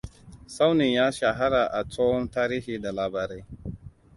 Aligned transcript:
Tsaunin 0.47 0.93
ya 0.93 1.11
shahara 1.11 1.65
a 1.71 1.83
tsohon 1.87 2.29
tarihi 2.31 2.79
da 2.79 2.91
labarai. 2.91 3.45